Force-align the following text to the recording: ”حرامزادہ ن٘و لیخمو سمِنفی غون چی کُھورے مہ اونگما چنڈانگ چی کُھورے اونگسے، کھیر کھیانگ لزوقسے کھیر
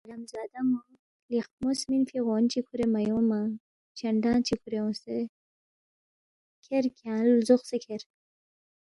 ”حرامزادہ 0.05 0.59
ن٘و 0.67 0.79
لیخمو 1.31 1.69
سمِنفی 1.79 2.19
غون 2.25 2.43
چی 2.51 2.59
کُھورے 2.65 2.85
مہ 2.93 2.99
اونگما 3.11 3.39
چنڈانگ 3.97 4.41
چی 4.47 4.53
کُھورے 4.61 4.79
اونگسے، 4.81 5.15
کھیر 6.63 6.83
کھیانگ 6.97 7.27
لزوقسے 7.37 7.77
کھیر 7.83 8.01